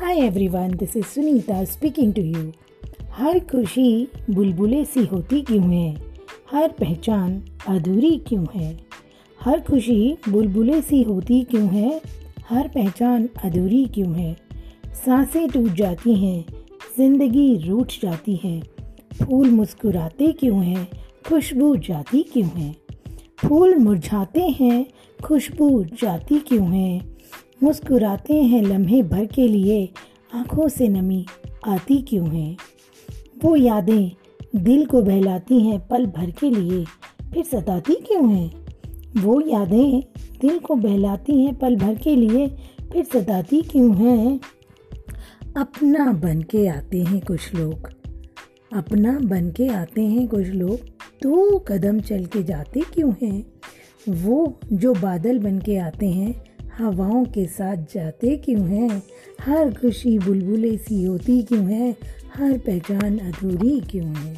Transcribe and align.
Hi 0.00 0.18
everyone 0.18 0.70
this 0.76 0.96
is 0.96 1.04
Sunita 1.04 1.64
speaking 1.64 2.14
to 2.14 2.22
you 2.22 2.52
हर 3.12 3.38
खुशी 3.38 4.08
बुलबुले 4.30 4.84
सी 4.84 5.04
होती 5.04 5.42
क्यों 5.42 5.72
है? 5.72 5.96
हर 6.52 6.68
पहचान 6.68 7.42
अधूरी 7.68 8.16
क्यों 8.28 8.46
है? 8.54 8.78
हर 9.40 9.60
खुशी 9.60 10.16
बुलबुले 10.28 10.82
सी 10.82 11.02
होती 11.02 11.42
क्यों 11.42 11.68
है? 11.68 12.02
हर 12.48 12.68
पहचान 12.68 13.28
अधूरी 13.44 13.84
क्यों 13.84 14.14
है? 14.14 14.36
साँसें 14.86 15.48
टूट 15.48 15.72
जाती 15.72 16.14
हैं, 16.14 16.44
ज़िंदगी 16.96 17.56
रूठ 17.56 17.92
जाती 18.02 18.40
है। 18.44 18.60
फूल 19.22 19.50
मुस्कुराते 19.50 20.32
क्यों 20.32 20.64
हैं, 20.64 20.88
खुशबू 21.28 21.76
जाती 21.76 22.22
क्यों 22.22 22.48
है? 22.48 22.76
फूल 23.36 23.74
मुरझाते 23.74 24.40
हैं, 24.40 24.86
खुशबू 25.24 25.84
जाती 25.84 26.38
क्यों 26.38 26.72
है? 26.72 27.19
मुस्कुराते 27.62 28.34
हैं 28.34 28.62
लम्हे 28.62 29.02
भर 29.02 29.24
के 29.26 29.48
लिए, 29.48 29.88
आँखों 30.34 30.68
से 30.68 30.88
नमी 30.88 31.26
आती 31.66 31.96
क्यों 32.02 32.28
है? 32.28 32.56
वो 33.44 33.56
यादें 33.56 34.10
दिल 34.56 34.86
को 34.86 35.02
बहलाती 35.02 35.60
हैं 35.60 35.88
पल 35.88 36.06
भर 36.06 36.30
के 36.30 36.50
लिए, 36.50 36.84
फिर 37.34 37.44
सताती 37.44 37.94
क्यों 37.94 38.30
हैं? 38.32 38.66
वो 39.22 39.40
यादें 39.40 40.02
दिल 40.40 40.58
को 40.58 40.74
बहलाती 40.74 41.44
हैं 41.44 41.58
पल 41.58 41.76
भर 41.76 41.94
के 41.94 42.16
लिए, 42.16 42.46
फिर 42.92 43.04
सताती 43.04 43.62
क्यों 43.62 43.96
हैं? 43.96 44.40
अपना 45.56 46.12
बन 46.12 46.42
के 46.42 46.66
आते 46.68 47.02
हैं 47.02 47.20
कुछ 47.20 47.54
लोग, 47.54 47.90
अपना 48.72 49.18
बन 49.18 49.50
के 49.50 49.68
आते 49.68 50.02
हैं 50.02 50.28
कुछ 50.28 50.46
लोग 50.46 50.78
तो 51.22 51.58
कदम 51.58 52.00
चल 52.00 52.24
के 52.24 52.42
जाते 52.42 52.80
क्यों 52.80 53.12
हैं? 53.22 53.52
वो 54.08 54.60
जो 54.72 54.94
बादल 54.94 55.38
बन 55.38 55.58
के 55.58 55.76
आते 55.76 56.06
हैं 56.06 56.49
हवाओं 56.80 57.24
के 57.24 57.46
साथ 57.46 57.76
जाते 57.76 58.36
क्यों 58.36 58.68
हैं? 58.68 59.02
हर 59.40 59.74
खुशी 59.74 60.18
बुलबुले 60.18 60.76
सी 60.76 61.04
होती 61.04 61.42
क्यों 61.42 61.70
है? 61.70 61.96
हर 62.34 62.58
पहचान 62.58 63.18
अधूरी 63.18 63.80
क्यों 63.80 64.16
है? 64.16 64.36